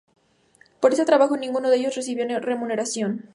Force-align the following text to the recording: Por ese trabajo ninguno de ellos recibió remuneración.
Por 0.79 0.93
ese 0.93 1.05
trabajo 1.05 1.37
ninguno 1.37 1.69
de 1.69 1.77
ellos 1.77 1.93
recibió 1.95 2.25
remuneración. 2.39 3.29